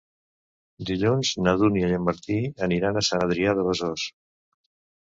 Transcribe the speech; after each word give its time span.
Dilluns 0.89 1.33
na 1.47 1.53
Dúnia 1.65 1.91
i 1.93 1.99
en 1.99 2.09
Martí 2.09 2.39
aniran 2.69 2.99
a 2.99 3.05
Sant 3.11 3.29
Adrià 3.29 3.57
de 3.63 3.69
Besòs. 3.71 4.09